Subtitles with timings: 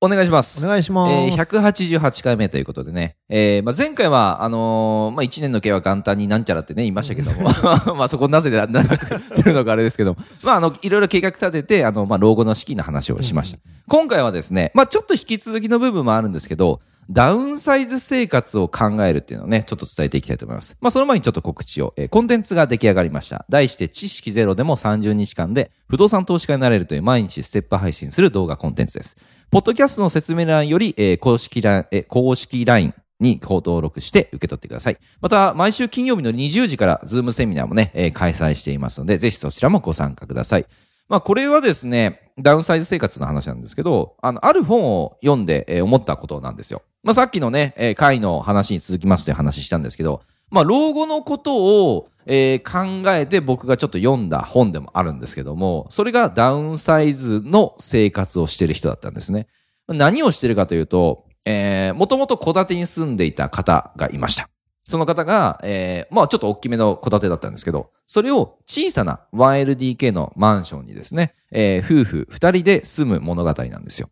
[0.00, 0.64] お願いします。
[0.64, 1.12] お願いします。
[1.12, 3.16] えー、188回目ということでね。
[3.28, 7.48] えー、まあ、前回は、あのーまあ、1年の計は元旦になんちゃらってね、言いましたけども。
[7.98, 10.20] まあ、そこなぜ長くするのかあれですけども。
[10.44, 13.58] まあ、あの、いろいろ計画立てて、あの、まあ、老後の資金の話をしました。
[13.88, 16.80] 今回はですね、まあ、ちょっと引き続きの部分もあるんですけど、
[17.10, 20.76] ダウンサイズ生活を考えるっていうのをね、ちょっと伝えていきたいと思います。
[20.80, 21.94] まあ、その前にちょっと告知を。
[21.96, 23.46] えーコンテンツが出来上がりました。
[23.48, 29.16] 題して、知識ゼロでも30日間で不動産投資家になれるという毎日ステップ配信する動画コンテンツです。
[29.50, 34.98] ポッドキャストの説明欄より、えー公式ライン、えー公式 LINE に登録して受け取ってください。
[35.22, 40.66] また、毎週金曜日の20時からズームセミナーもね、えー開催していますので、ぜひそちらもご参加ください。
[41.08, 46.82] まあ、これはですね、ダウンサイズ生活の話なんですけど、あの、ある本を読んで、えー思ったことなんですよ。
[47.02, 59.46] まあ、さっきのね、えー回の話に続きますという話したんですけど、まあ、老後のことを、えー考えて僕がちょっと読んだ本でもあるんですけども、それがダウンサイズの生活をしてる人だったんですね。
[59.88, 64.50] 何をしてるかというと、えー、もともと戸建てに住んでいた方がいました。
[64.88, 74.10] その方が、えー、まあちょっと大きめの戸建てだったんですけど、それを小さな 1LDK のマンションにですね、えー、夫婦二人で住む物語なんですよ。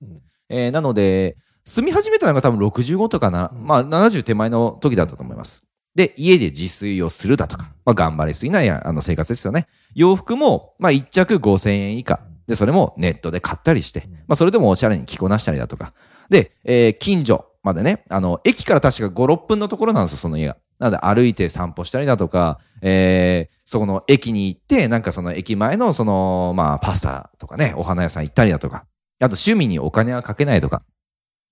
[0.49, 5.66] えー、なので、住み始めたのが多分65とかな、まあ70手前の時だったと思います。
[5.97, 9.67] で、家で自炊をするだとか、まあ頑張りすぎないあの生活ですよね。
[9.95, 12.21] 洋服も、まあ一着5000円以下。
[12.47, 15.95] で、それもネットで買ったりして、まあそれでもおしゃれに着こなしたりだとか。
[16.29, 20.59] で、えー近所までね、あの、駅から確か5、6分のところなんですよ、その家が。
[20.79, 28.85] なので歩いて散歩したりだとか、えー、そこの駅に行って、なんかその駅前のその、まあパスタとかね、お花屋さん行ったりだとか、
[29.19, 30.83] あと趣味にお金はかけないとか。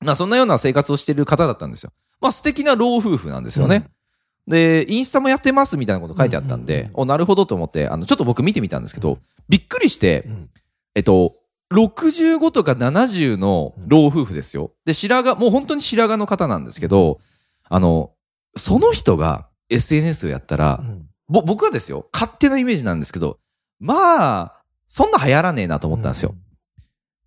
[0.00, 1.92] まあそんなような生活をしている方だったんですよ。
[2.20, 3.86] まあ素敵な老夫婦なんですよね。
[4.46, 9.18] で、インスタもやってますみたいなこと書いてあったんで、お、なるほどと思って、あの、ちょっと僕見てみたんですけど、
[9.48, 10.50] びっくりして、うん。
[10.94, 11.34] えっと、
[11.72, 14.72] 65とか70の老夫婦ですよ。
[14.84, 17.20] で、白髪、もう本当に白髪の方なんですけど、
[17.68, 18.12] あの、
[18.56, 20.84] その人が SNS をやったら、
[21.28, 23.38] ぼ、僕はですよ、勝手なイメージなんですけど、
[23.80, 26.34] まあ、そんな流行らねえなと思ったんですよ。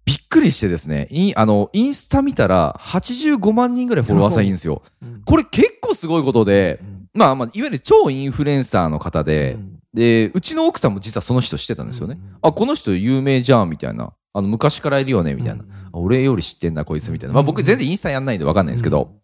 [0.05, 4.81] びっくりしてですね、インあの、インスタ見たら85万人ぐらいフォロワーさんいるんですよ。
[5.25, 6.79] これ結構すごいことで、
[7.17, 9.57] まあまあ、いわゆる超インフルエンサーの方で、
[9.91, 12.19] で、うちの奥さんも実はその人知ってたんですよね。
[12.43, 14.13] あ、この人有名じゃん、みたいな。
[14.33, 15.63] あの、昔からいるよね、みたいな。
[15.91, 17.33] あ俺より知ってんだ、こいつ、みたいな。
[17.33, 19.15] まあ僕全然インスタやんないんでわかんないんですけど、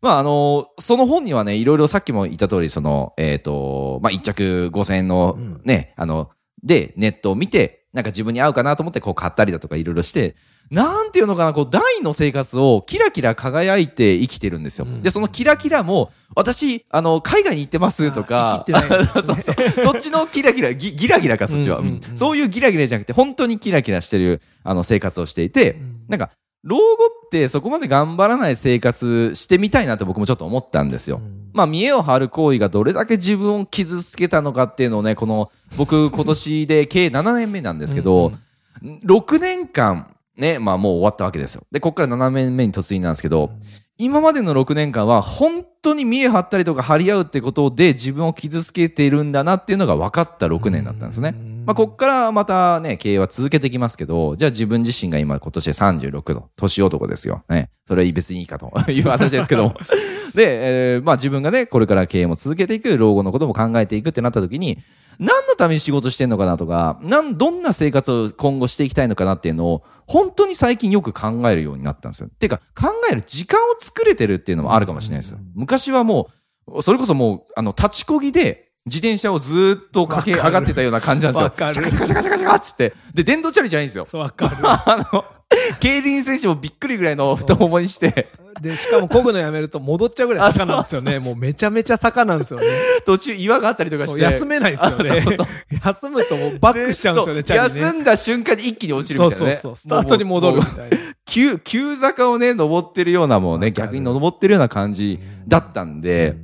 [0.00, 6.30] まああのその本にはね、いろいろさっきも言った通り、その、えっ、と、まあ一着5000円のうんね、あの、
[6.62, 10.36] で、ネットを見て、なんか自分に合うかなと思ってこう買ったりだとかいろいろして、
[10.70, 14.84] なんていうのかな、こう、大の生活をキラキラ輝いて生きてるんですよ。
[14.84, 15.02] うん。
[15.02, 18.64] で、そのキラキラも、私、あの、海外に行ってますとか、
[19.14, 19.36] そうそう。
[19.84, 22.10] そっちのキラキラ、ギギラギラか、そっちは、うんうんうん。
[22.10, 22.18] うん。
[22.18, 26.30] そういうギラギラじゃなくて、本当にキラキラしてる、あの、生活をしていて、なんか、
[26.64, 26.82] 老後
[27.26, 31.20] ってそこまで頑張らない生活してみたいなと僕もちょっと思ったんですよ。
[31.52, 38.32] まあ、見栄を張る行為がどれだけ自分を傷つけたのかっていうのをね、この、僕今年で計7年目なんですけど、
[38.82, 41.62] 6年間、ね、まあもう終わったわけですよ。
[41.70, 43.50] で、ここから7年目に突入なんですけど、
[43.98, 51.34] 今までの6年間は本当に見栄張ったりとか張り合うってことで自分を傷つけているんだなっていうのが分かった6年だったんですね。
[51.64, 57.42] まあ、こっからまたね、経営は続けていきますけど、じゃあ自分自身が今今年で36の年男ですよ。
[57.48, 57.70] ね。
[57.88, 59.74] それは別にいいかと いう話ですけども。
[60.34, 64.78] で、えーまあ自分がね、これから経営も続けていく、老後のことも考えていくってなった時に、
[65.18, 72.28] 何のために仕事してんのかなとか、なん、どんな生活を今後していきたいのかなっていうのを、本当に最近よく考えるようになったんですよ。
[72.38, 75.38] ていうか、考える時間を作れてるっていうのもあるかもしれないですよ。
[75.54, 76.30] 昔はも
[76.68, 81.44] う、それこそもう、あの、立ちこぎで、自転車をずーっと駆け上がってたような感じなんですよ。
[81.50, 82.94] わかるシャカシャカシャカシャカシャカっつって。
[83.14, 84.06] で、電動チャリじゃないんですよ。
[84.06, 84.48] そう、わか
[84.86, 85.24] あの、
[85.80, 88.45] 競輪選手もびっくりぐらいの太ももにして、る。
[88.60, 91.18] で、しかも漕ぐのやめると戻っちゃうぐらい坂なんですよね。
[91.18, 92.66] もうめちゃめちゃ坂なんですよね。
[93.04, 94.20] 途中岩があったりとかして。
[94.20, 95.46] そう休めないですよね そうそう。
[95.84, 97.80] 休むともうバックしちゃうんですよね、そうチャリね。
[97.80, 99.56] 休んだ瞬間に一気に落ちるそうみたいなね。
[99.56, 99.76] そうそう。
[99.76, 100.96] スタートに戻るみたいな。
[101.26, 106.36] 急、急坂をね、登ってるようなもうね、逆に登ってるような感じだったんで、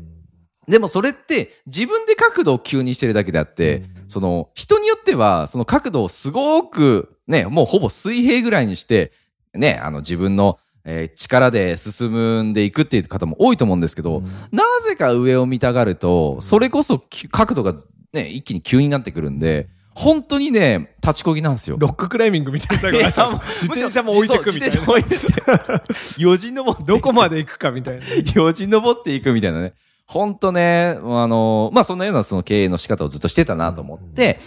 [0.69, 9.13] でもそれって自分で角度を急にしてるだけであって、その人によってはその角度をすごくね、もうほぼ水平ぐらいにして、
[9.55, 17.75] ね、あの自分のえー力で進んでいくっていう方も多いと思うんですけど、なぜか上を見たがると、それこそき角度が
[18.13, 21.77] ね、一気に急になってくるんで、本当にね、立ちこぎなんですよ。
[21.79, 24.67] ロッククライミングみたいないやもう自転車も置いてくみたいな。
[24.67, 26.23] 自転車も置いてて。
[26.23, 26.85] よじ登って。
[26.85, 28.05] どこまで行くかみたいな。
[28.35, 29.75] よじ登っていくみたいなね。
[30.07, 34.39] ほんとね、あの、まあ、そんなようなその経営の仕方をずっとしてたなと思って、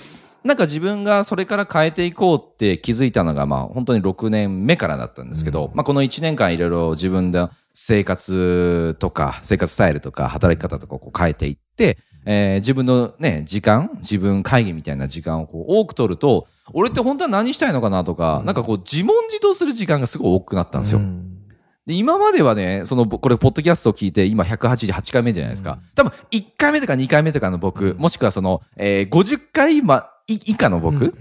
[0.46, 11.98] なんか自分がそれから変えていこうって気づいたのが、まあ、本当に6年目からだったんですけど、まあ、この1年間いろいろ自分で生活とか、生活スタイルとか、働き方とかをこう変えていって、
[12.28, 21.02] えー自分のね、時間、自分会議みたいな時間をこう多く取ると、俺って本当は何したいのかなとか、なんかこう自問自答する時間がすごい多くなったんですよ。
[21.88, 25.80] で、今まではね、その、ぼこれ、ポッドキャストを聞いて、今188回目じゃないですか。
[25.94, 31.14] 多分、1回目とか2回目とかの僕、もしくはその、えー50回ま、い以下の僕、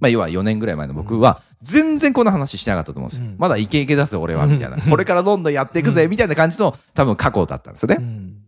[0.00, 3.26] まあ、要は4年ぐらい前の僕は、全然この話してなかったと思うんですよ。
[3.26, 4.76] うんまだイケイケ出す俺は、みたいな。
[4.78, 7.98] これからどんどんやっていくぜ、みたいな感じの、多分過去だったんですよね。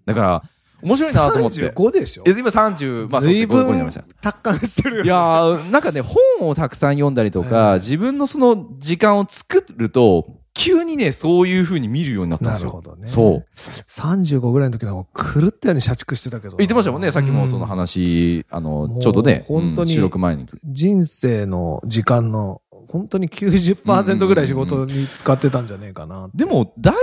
[0.04, 0.42] だから、
[0.82, 1.70] 面白いなと思って。
[1.72, 4.04] 35でしょえ今30、まあ、随5になり分ました。
[4.20, 5.04] 達観してるよ。
[5.04, 10.26] いやー、なんかね、本をたくさん読んだりとか、ええ自分のその時間を作ると、
[10.58, 12.68] 急にね、そういう風に見るようになったんですよ。
[12.68, 13.46] なるほどねそう。
[13.54, 16.56] 35ぐらいの時なんか狂ったように社畜してたけど。
[16.56, 20.46] 言ってましたもんね、さっきもそのうん話、あのちょうどね、本当にうん収録前に。
[20.64, 26.30] 人生の時間の本当に90%ぐらい仕事に使ってたんじゃねえかな。
[26.34, 26.94] でも、大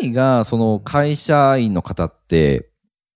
[0.00, 2.68] 体が、その会社員の方って、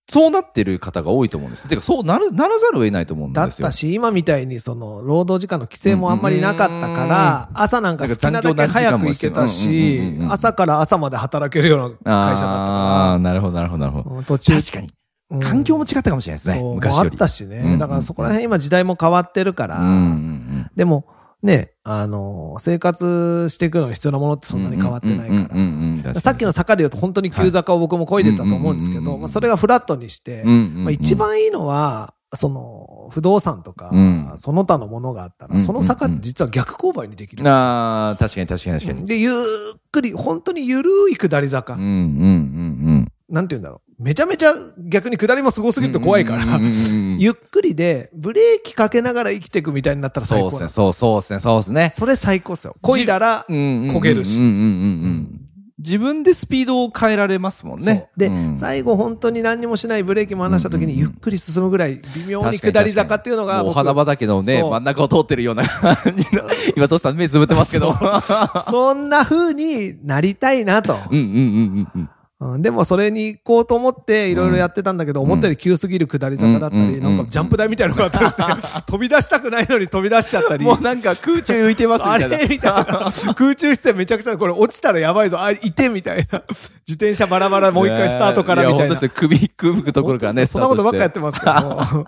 [0.08, 1.66] そうなってる方が多いと思うんです。
[1.66, 3.48] てか、そうなる、ならざるを得ないと思うんですよ。
[3.48, 14.10] だったし、今みたいにその、労働時間の規制もあんまりなかったから、朝なんか好きなだけ早く行けたうんしうんうんうん、朝から朝まで働けるような会社だああー、ったなるほど、なるほど、なるほど。
[14.10, 14.86] から、途中、確かに。
[14.86, 16.60] うん環境も違ったかもしれないですね。
[16.60, 17.08] そう、昔より。
[17.08, 17.76] もあったしうんね。
[17.78, 21.04] だからそこら辺今時代も変わってるから、うんうんうんでも、
[21.42, 26.20] ね、あの、生活していくのに必要なものってそんなに変わってないから。
[26.20, 37.54] さっきの坂で言うと本当に急坂を僕も漕いでたと思うんですけど、まあそれがフラットにして、まあ一番いいのは、その、不動産とか、うんその他のものがあったら、その坂って実は逆勾配にできるんですよ。
[37.54, 39.06] ああ、確かに確かに確かに。
[39.06, 39.34] で、ゆっ
[39.92, 41.74] くり、本当にゆるい下り坂。
[41.74, 42.65] うんうんうん
[43.36, 44.02] なんて言うんだろう。
[44.02, 45.82] めちゃめちゃ逆に下りもすごすうん。
[45.82, 46.58] ぎると怖いから、
[47.18, 50.68] ゆっくりで、ブレーキかけながら生きていくみたいになったら最そうですね。
[50.70, 51.92] そうそうですね、そうですね。
[51.94, 52.76] それ最高っすよ。
[52.82, 54.40] 漕いだら、焦焦げるし。
[55.78, 58.08] 自分でスピードを変えられますもんね。
[58.16, 66.44] で、うん最後本当に何にもしないブレーキも離した時にゆっくり進むぐらい微妙に下り坂っていうのが僕もう花畑のね、真ん中を通ってるような感じの。
[66.74, 67.94] 今、トシさん目つぶってますけど。
[68.70, 70.96] そんな風になりたいなと。
[71.10, 72.10] うんうんうんうん
[72.40, 72.52] うん。
[72.54, 80.64] うんでもそれに行こうと思っていろいろやってたんだけど、思ったより急すぎる下り坂だったり、うんなんかジャンプ台みたいなのがあったりして、 飛び出したくないのに飛び出しちゃったり。
[80.64, 82.36] もうなんか空中浮いてますみあたいな。
[82.38, 82.48] れ？
[82.48, 83.12] みたいな。
[83.34, 85.40] 空中姿勢めちゃくちゃ、これ落ちたらやばいぞ。
[85.40, 86.42] あ、いてみたいな。
[86.86, 88.82] 自転車バラバラもう一回スタートからみたいな。
[88.84, 89.10] や本当ですよ。
[89.14, 92.06] 首、首くところからね、そんなことばっかやってまますけど。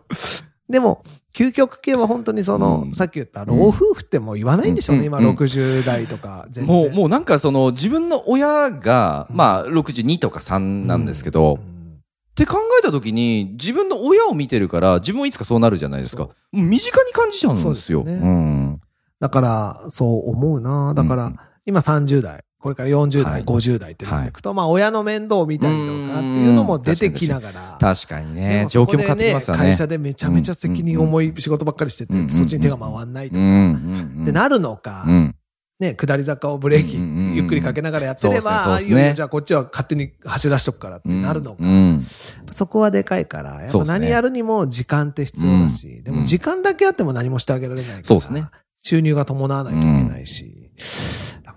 [0.68, 1.02] でも、
[1.34, 6.74] 究極系は本当にその、うんさっき言った老夫婦ってもう言わないんでしょうね、今うんうん60代とか全然。
[6.74, 16.28] もう、もうなんかその自分の親が、まあ62とか3なんですけど、うんって考えた時に自分の親を見てるから自分もいつかそうなるじゃないですか。
[16.52, 17.64] 身近に感じちゃうんですよ。
[17.64, 18.80] そうですよねん。
[19.18, 20.94] だから、そう思うな。
[20.94, 21.36] だから、うん
[21.66, 23.44] 今30代、これから40代、はい。
[23.44, 27.78] 50代ってなっていくと、まあ親の面倒を見たりとかっていうのも出てきながら。
[27.80, 28.62] 確かにでね。
[28.64, 29.62] も状況変わってきますよね。
[29.62, 34.22] 会社でめちゃめちゃ責任重い仕事ばっかりしてて、うんそっちに手が回んないとか、うんうんうん。
[34.24, 35.36] ってなるのか、うん。
[35.78, 41.58] ね、下り坂をブレーキうんうんうんゆっくりかけながらやってれば、いよいよじゃあこっちは勝手に走らしとくからってなるのか。
[41.60, 42.02] うん。
[42.50, 46.02] そこはでかいから、やっぱ何やるにも時間って必要だし、うん。
[46.02, 48.46] でも時間だけあっても何もしてあげられないから、そうですね。
[48.80, 50.72] 収入が伴わないといけないし、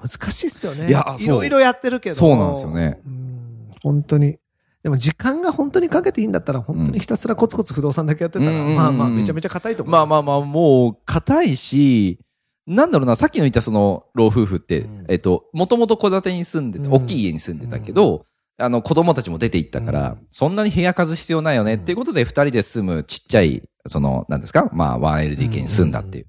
[0.01, 0.87] 難しいっすよね。
[0.87, 2.15] いやいろいろやってるけど。
[2.15, 3.69] そうなんですよねうん。
[3.83, 4.37] 本当に。
[4.83, 10.09] でも時間が本当にかけていいんだったら、本当にひたすらコツコツ不動産だけやってたら、うんまあまあめちゃめちゃ硬いと思います。
[10.09, 12.19] まあまあまあ、もう、硬いし、
[12.65, 18.25] なんだろうな、さっきの言ったその、老夫婦って、うんえっと、もともと戸建てに住んでて、うん大きい家に住んでたけど、
[18.57, 24.67] あの、子供たちも出て行ったから、うんそんなに部屋数必要ないよねっていうことで、二人で住むちっちゃい、その、なんですか？
[24.73, 26.27] まあ、1LDK に住んだっていう。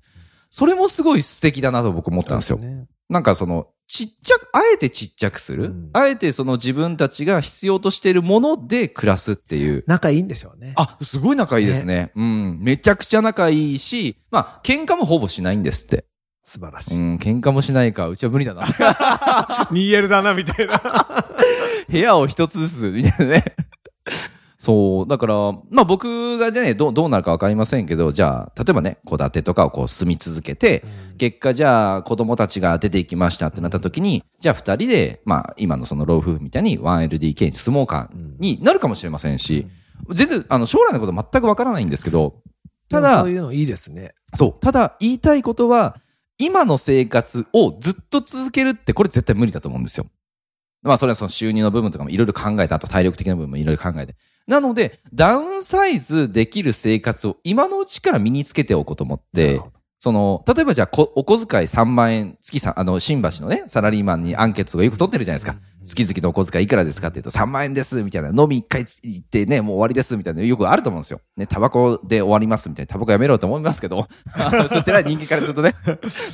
[0.55, 2.59] それもすごい素敵だなと僕思ったんですよ。
[2.59, 9.83] そうねなんかその、ちっちゃく、あえてちっちゃくする、うんあえてその自分たちが必要としているもので暮らすっていう。
[9.87, 10.75] 仲いいんでしょうね。
[10.77, 12.13] あ、すごい仲いいですね。
[12.15, 12.59] うん。
[12.61, 16.05] めちゃくちゃ仲いいし、まあ、喧嘩もほぼしないんですって。
[16.43, 16.99] 素晴らしい。
[16.99, 18.09] うん、喧嘩もしないか。
[18.09, 18.63] うちは無理だな。
[19.73, 20.79] 2L だな、みたいな。
[21.89, 23.45] 部屋を一つずつ、みたいなね。
[24.63, 25.09] そう。
[25.09, 25.35] だから、
[25.71, 30.85] まあ僕がね、どう、どうなるかわかりませんけど、じゃあ、例えばね、戸建てとかをこう住み続けて、
[31.19, 39.67] 結果じゃあ子供たちが出ていきましたってなった時に、じゃあ二人で、まあ今のその老夫婦みたいに 1LDK に住もうかになるかもしれませんし、
[40.13, 42.37] 全然、あの、将来のこと全くわからないんですけど、
[42.89, 44.15] ただそう、いうのいいですね。
[44.33, 44.61] そう。
[44.61, 45.97] ただ、言いたいことは、
[46.39, 50.07] 今の生活をずっと続けるって、これ絶対無理だと思うんですよ。
[50.83, 54.15] まあ、それはその収入の部分とかもいろいろ考えた、あと体力的な部分もいろいろ考えて。
[54.47, 59.61] なので、ダウンサイズできる生活を今のうちから身につけておこうと思って
[60.03, 65.57] その、例えばじゃあこ、お小遣い3万円、月さ、あの、新橋のね、サラリーマンにアンケートとかよく取ってるじゃないですか。
[65.85, 68.31] 月々のお小遣いいくらですかって言うと3万円です、みたいな。
[68.31, 70.43] 飲み1回行ってね、もう終わりです、みたいな。
[70.43, 71.21] よくあると思うんですよ。
[71.37, 72.89] ね、タバコで終わります、みたいな。
[72.89, 74.09] タバコやめろと思いますけど。
[74.69, 75.77] そうってない人間からするとね。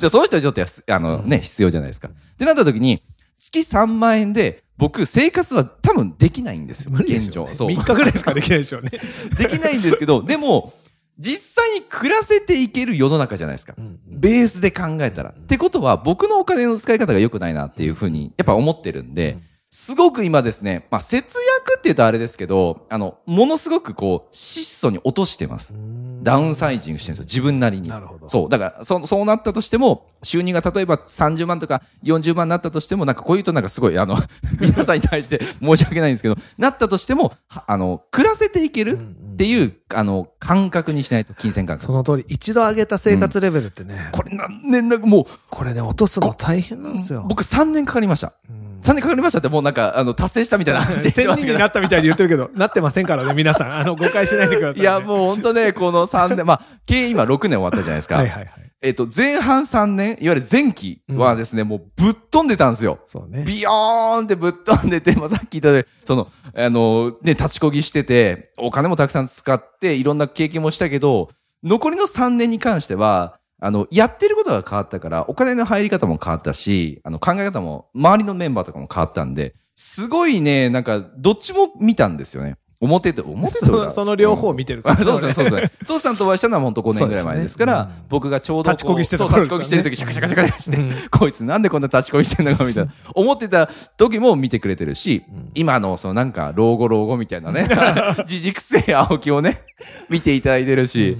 [0.01, 2.07] で、その人はちょっとあのね、必要じゃないですか。
[2.07, 3.03] ってなった時に、
[3.37, 6.91] 月3万円で、僕、生活は多分できないんですよ。
[6.91, 7.31] 無理で現状。
[7.31, 7.53] しょうね。
[7.53, 7.69] そう。
[7.69, 8.91] 3日ぐらいしかできないでしょうね。
[9.37, 10.73] できないんですけど、でも、
[11.17, 13.75] 実際に暮らせていける世の中じゃないですか。
[14.07, 15.31] ベースで考えたら。
[15.31, 19.37] ってことは、僕のお金の使い方が良くないなっていうふうに、やっぱ思ってるんで、
[19.71, 25.75] すごく今ですね、まあ、節約って言うとあれですけど、あの、ものすごくこう、質素に落としてます。
[26.23, 27.41] ダウンサイジングしてるんですよ。
[27.41, 27.87] 自分なりに。
[27.87, 28.49] なるほどそう。
[28.49, 34.17] だから、そそうなったとしても、収入が例えば30万とか40万になったとしても、なんかこういうとなんかすごい、あの、
[34.59, 38.97] 皆さんに対して申し訳ないんですけど、なったとしても、はあの、暮らせていける
[39.33, 41.85] っていう、あの、感覚にしないと、金銭感覚。
[41.85, 47.23] その通り、一度上げた生活レベルってね、これ何年だ、もう、これね、落とすの大変なんですよ。
[47.29, 48.33] 僕3年かかりました。
[48.81, 53.73] 3年かかりましたってもうなんか、あの、達成したみたいな 話して1000人になったみたいに言ってるけど、なってませんからね、皆さん。
[53.73, 54.81] あの、誤解しないでください、ね。
[54.81, 58.15] いや、もう本当ね、この3年、まあ、経営今6年終わったじゃないですか。
[58.15, 58.51] はいはいはい。
[58.81, 62.99] えっと、前半3年、いわゆる前期はですね、もうぶっ飛んでたんですよ。
[63.05, 63.43] そうね。
[63.45, 71.29] ビヨーンってぶっ飛んでて、まあ、さっき言ったようにその、あの、ね、立ちこぎしてて、お金もたくさん使って、いろんな経験もしたけど、
[71.63, 82.57] 残りの3年に関しては、あの、やってることが変わったから、お金の入り方も変わったし、あの、考え方も、周りのメンバーとかも変わったんで、すごいね、なんか、どっちも見たんですよね。
[82.81, 84.83] 表と、表とそのその両方を見てる。
[84.83, 85.71] からあそうですね、そうですね。
[85.85, 90.93] 父さんとお会いしたのは本当5年ぐらい前ですから、そうですね僕がちょうど立ちこぎしてたそう頃立ちこぎしてる時、シャカシャカシャカシャカして、うん。
[91.11, 92.55] こいつなんでこんな立ちこぎしてんの？
[92.55, 95.23] かみたいな、思ってた時も見てくれてるし、
[95.55, 97.67] 今のそのなんか老後老後みたいなね、
[98.19, 99.63] 自軸性青木をね、
[100.07, 101.17] 見ていただいてるし、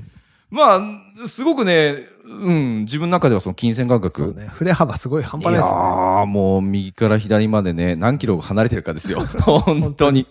[0.50, 4.48] まあ、すごくね、うん、自分の中ではその金銭感覚、そうね。
[4.48, 5.81] 振れ幅すごい半端ないですよね。
[6.24, 9.21] ー、もう右から左までね、何キロ離れてるかですよ。
[9.41, 10.27] 本当に。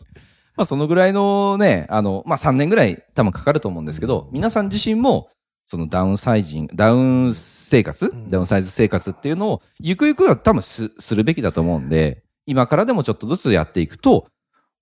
[0.57, 5.29] まあそのぐらいのね、あの、まあ3年ぐらい多分かかると思うんですけど、皆さん自身も、
[5.67, 14.27] そのダウンサイジング、ダウン生活、んダウンサイズ生活っていうのを、ゆくゆくは多分すするべきだと思うんで、今からでもちょっとずつやっていくと、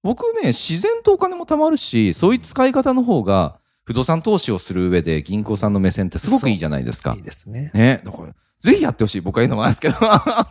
[0.02, 7.22] 僕ね、自然とお金も貯まるし、そういう使い方の方が、不動産投資をする上で銀行さんの目線ってすごくいいじゃないですかいい。
[7.22, 7.70] ですね。
[7.72, 8.02] ね。
[8.04, 9.20] だから、ぜひやってほしい。
[9.20, 9.96] 僕は言うのもなんですけど。
[10.02, 10.48] まあ、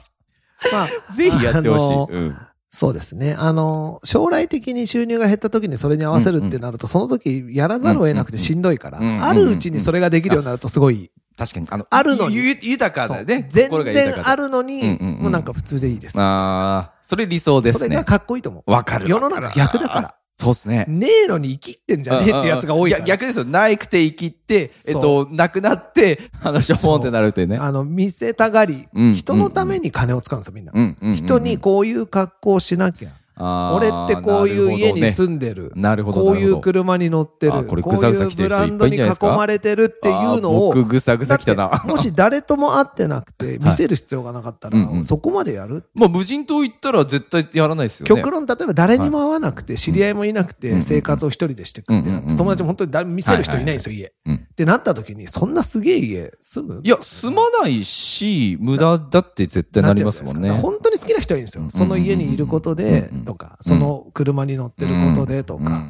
[1.13, 2.15] ぜひやってほしい。
[2.15, 2.37] うん。
[2.69, 3.35] そうですね。
[3.37, 11.67] あの、将来的に収入が減った時にそれに合わせるってなると、その時やらざるを得なくてしんどいから、うんうんうんあるうちにそれができるようになるとすごい、確かに。
[11.69, 13.47] あの、あるのに豊かだよね。
[13.49, 16.19] 全然あるのに、うんうんうんもうなんか普通でいいです。
[16.19, 18.05] ああ、それ理想ですねそれが。
[18.05, 18.71] かっこいいと思う。
[18.71, 19.09] わかる。
[19.09, 20.15] 世の中逆だから。
[20.37, 20.85] そうですね。
[20.87, 23.05] ねえのに生きってんじゃねえってやつが多いから。
[23.05, 23.45] 逆逆ですよ。
[23.45, 27.57] ないくて生きって、えっそと、なくなって、あの、しょぼんってなるってね。
[27.57, 30.73] あの、見せたがり、うん人のために金を使うんですよ、みんな。
[30.75, 33.11] うん人にこういう格好をしなきゃ。
[33.37, 35.71] 俺ってこういう家に住んでる。
[35.75, 37.53] なるほどねこういう車に乗ってる。
[37.53, 40.73] あこれぐさぐさいう来てる人いっブランドに囲ぱいいんじゃないですかまれてるっていうのを。
[40.73, 41.83] 僕ぐさぐさ来たな。
[41.85, 45.03] もし誰とも会ってなくて見せる必要がなかったら、うんうん。
[45.03, 45.83] そこまでやる？
[45.93, 48.21] まあ、無人島行ったら絶対やらないですよね。
[48.21, 54.13] 極論、例えば誰にも会わなくて、知り合いもいなくうんて、生活を一人でしてくってなって、うんうんうん友達も本当に誰見せる人いないんですよ、家。
[54.25, 54.35] うん。
[54.35, 56.81] ってなった時に、そんなすげえ家住む？
[56.83, 60.49] いや、住まないし、無駄だって絶対なりますもんね。
[60.49, 60.71] なっちゃうじゃないですか？
[60.71, 61.63] 本当に好きな人はいいんですよ。
[61.63, 65.83] うんその家にいることでうんうん、とか、その車に乗ってることでとうんか。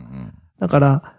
[0.59, 1.15] だから、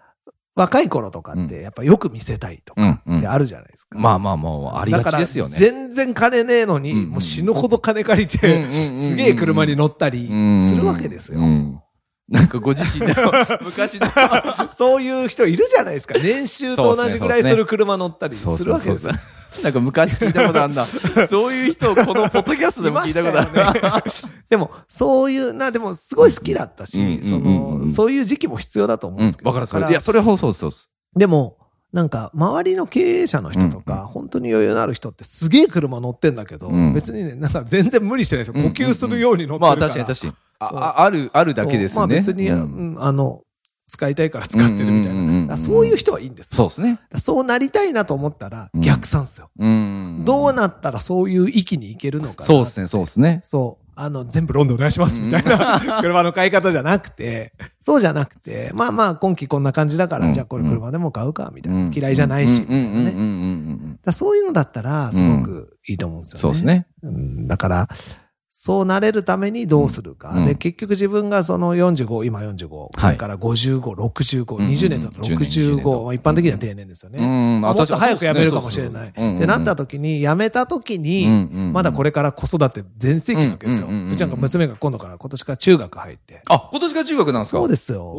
[0.55, 3.99] 若い頃とかって、やっぱよく見せたいとか、あるじゃないですか。
[3.99, 5.51] まあまあまあ、ありがちですよね。
[5.51, 11.43] だから全然金ねえのに、もう死ぬほど金借りて、うんすげえ車に乗ったりするわけですよう。
[11.45, 11.79] ん
[12.29, 13.13] なんかご自身の
[13.63, 14.07] 昔の。
[14.75, 16.15] そういう人いるじゃないですか。
[16.19, 19.13] 年収と同じぐらいする車乗ったりするわけですよ。
[19.63, 20.85] なんか昔聞いたことあんだ。
[21.27, 24.11] そういう人をこのポッドキャストでも聞いたことあるね
[24.49, 29.49] でも、そういう、な、でも、すごい好きだったし、うんそうんうんうんの、そういう時期も必要だと思うんうんですけど。
[29.49, 29.89] わかる、それ。
[29.89, 30.91] いや、それはそうです。
[31.15, 31.57] でも、
[31.97, 38.63] なんか、周りの経営者の人とか、本当に余裕のある人ってすげえ車乗ってんだけど、うん別にね、なんか全然無理してないですよ。
[38.63, 39.75] 呼吸するように乗ってるまあ。
[39.77, 40.33] 確かに確かに。
[40.59, 42.13] ああある、あるだけですよね。
[42.13, 43.41] まあ別に、あの、
[43.87, 45.15] 使いたいから使ってるみたい
[45.47, 45.57] な。
[45.57, 46.57] そういう人はいいんですよ。
[46.57, 46.99] そうですね。
[47.15, 49.49] そうなりたいなと思ったらうん逆算ですよ。
[49.57, 50.21] うん。
[50.23, 52.45] どうなったらそういう域に行けるのかな。
[52.45, 53.41] そうですね、そうですね。
[53.43, 53.86] そう。
[53.99, 61.79] あの、全部ローンでお願いしますみたいな 車の買い方じゃなくて、そうじゃなくて、まあまあ今期こんな感じだから、うんじゃあこれ車でも買うかみたいな。
[61.85, 64.13] うん嫌いじゃないし、みたうんいなね。
[64.13, 66.41] そういうのだったら、すごくいいと思うんですよね。
[66.41, 66.85] そうですね。
[67.01, 67.47] うん。
[67.47, 67.87] だから、
[68.59, 70.31] そうなれるためにどうするか。
[70.31, 77.19] うんで、結局自分がその45、今45、これから55、65、うんうん20年だと10年20年65、とまあ一般的には定年ですよね。
[77.19, 79.09] うんもっと早く辞めるかもしれない。
[79.09, 81.27] ってなったと時に、辞めた時に、
[81.71, 82.07] まだこれ。
[82.07, 83.87] れから子育て全盛期なわけですよ。
[83.87, 86.41] うちなんか娘が今度から今年から中学入って。
[86.47, 87.57] あ、今年が中学なんですか？
[87.59, 88.15] そうですよ。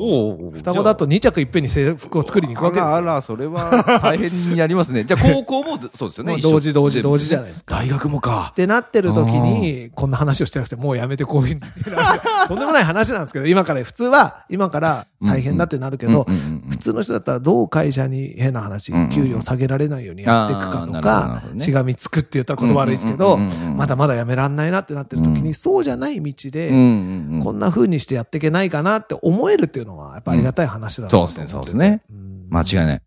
[0.54, 2.94] 双子だと2着いっぺんに制服を作りに行くわけですよ。
[2.96, 5.04] あらあら、それは大変になりますね。
[5.04, 6.36] じゃあ高校もそうですよね。
[6.42, 8.54] 同時同時同時じゃないですか大学もかっ。
[8.54, 11.60] てなってる時に、こんな話をしてなくて、もうやめてこういう。
[12.48, 32.02] とんでもない話なんですけど、今から、普通は、今から大変だってなるけど、うんうんうん普通の人だったらどう会社に変な話うんうん、給料下げられないようにやっていくかとかしがみつくって言ったら言葉悪いですけどうんうんうんうん、まだまだやめらんないなってなってる時うんに、そうじゃない道で、うんうんうんこんな風にしてやっていけないかなって思えるっていうのは、やっぱありがたい話だなと思っててそうですねそうですね。
[32.10, 33.02] うん間違いない。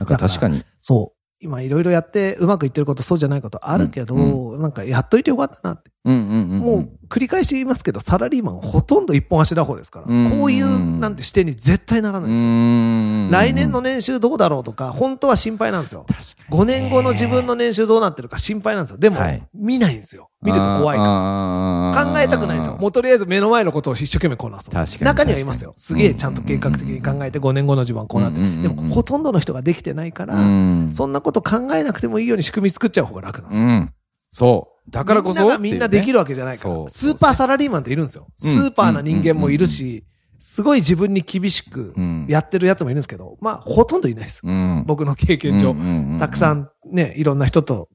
[0.00, 0.62] なんか確かに。
[0.80, 1.18] そう。
[1.40, 5.90] 今いろいろやってうまくいってること、そうじゃないことあるけど、うなんかやっといてよかったなって。
[6.04, 6.58] うんうんうんうん。
[6.60, 12.50] もう繰り返し言いますけど、サラリーマンほとんど一本足打法ですから、うんこういうなんて視点に絶対ならないんですよ。
[12.50, 16.06] ん来年の年収どうだろうとか、本当は心配なんですよ。
[16.50, 18.98] 5年後の自分の年収どうなってるか心配なんですよ。
[18.98, 20.30] でも、はい見ないんですよ。
[20.42, 22.04] 見ると怖いから。
[22.04, 22.76] か考えたくないんですよ。
[22.78, 24.74] もうとりあえず目の前のことを一生懸命こなそう。
[24.74, 25.74] 確かに中にはいますよ。
[25.76, 30.90] すげえちゃんと計画的に考えて5年後の自分はこうなってでも、ほとんどの人ができてないから、うん。
[30.92, 33.66] そんなこと考えなくてもいいように仕組み作っちゃう方が楽なんですよ。
[33.66, 33.92] うん。
[34.30, 34.71] そう。
[34.88, 35.40] だからこそ。
[35.40, 36.88] みんながみんなできるわけじゃないから。
[36.88, 38.26] スーパーサラリーマンっているんですよ。
[38.36, 40.04] スうんーパーな人間もいるし、
[40.38, 44.40] すごい自分に厳しくうんやってるやつもいるんですけど、まあ、ほとんどいないです。
[44.42, 44.84] うん。
[44.86, 45.74] 僕の経験上。
[46.18, 46.62] たくさん。
[46.62, 47.88] んね、いろんな人と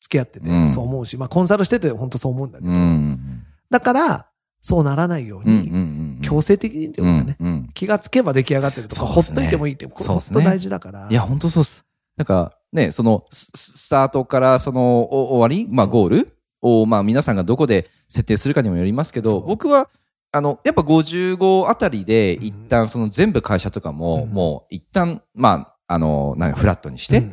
[0.00, 2.74] 付き合っててう、んそう思うし、まあ、コンサルしてて本当そう思うんだけどう。
[2.74, 3.44] ん。
[3.70, 4.26] だから、
[4.60, 6.18] そうならないように、ん。
[6.22, 7.68] 強制的にっていうかね、うん。
[7.72, 11.06] 気がつけば出来上がってるとか、ほっといてもいいって、これほんと大事だから。
[11.08, 11.86] いや、本当そうっす。
[12.16, 15.94] なんか、ね、その、ススタートから、その、お終わりまあ、そう。
[15.94, 19.46] ゴールを、まあ、皆さんがどこで設定するかにもよりますけど、そう。
[19.46, 19.88] 僕は、
[20.30, 24.30] あの、やっぱ55あたりで、一旦、その全部会社とかも、うん。
[24.30, 27.28] もう、一旦、まあ、あの、なんかフラットにして、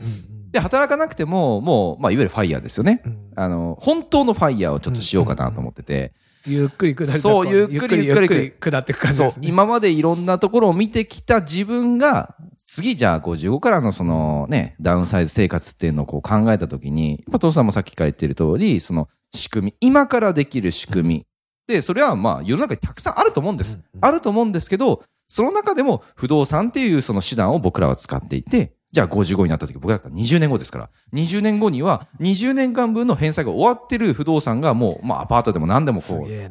[0.51, 3.01] で、働かなくても、もう、まあ、いわゆるファイヤーですよね。
[3.05, 3.31] うん。
[3.35, 6.13] あの、本当のファイヤーをちょっとしようかなと思ってて、
[6.45, 9.47] ゆっくり下りてそうゆっくりゆっくり下っていく感じそうです、ね。
[9.47, 12.35] 今までいろんなところを見てきた自分が、
[12.73, 21.25] 次じゃあ55からのそのね、ダウンサイズ生活っていうのをこう考えたときに、やっぱ父さんもさっきから言ってる通り、その仕組み、今からできる仕組み。
[21.67, 23.75] で、それはまあ世の中にたくさんあると思うんです。
[23.75, 36.49] うんうんあると思うんですけど、その中でも不動産っていうその手段を僕らは使っていて、じゃあ55になった時、僕だったら20年後ですから、20年後には20年間分の返済が終わってる不動産がもう、まあアパートでも何でもこう、ね、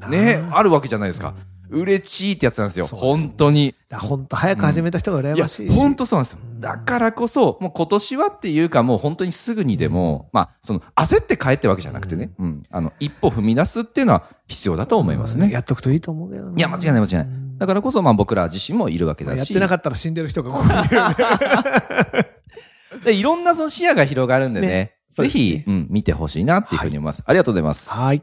[0.53, 1.35] あるわけじゃないですか。
[1.73, 2.87] 嬉しいってやつなんですよ。
[2.87, 3.75] すね本当に。
[3.91, 6.57] 本当早く始めた人が羨ましいし。、本当そうなんですよう。
[6.57, 15.51] んだからこそ、もう今年はっていうか、もう本当にすぐにでも、まあ、その、焦って帰ってわけじゃなくてね、うん、あの、一歩踏み出すっていうのは必要だと思いますね。
[15.51, 17.27] やっとくといいと思うけどねいや、間違いない間違いない。
[17.59, 19.35] だからこそ、まあ僕ら自身もいるわけだし。
[19.35, 20.89] まあやってなかったら死んでる人がここにいるん
[23.05, 23.13] で。
[23.13, 27.23] でいろんなその視野が広がるんでね、ねぜひ、うん、見てほしいなっていうふうに思います。
[27.27, 27.91] ありがとうございます。
[27.91, 28.23] はい。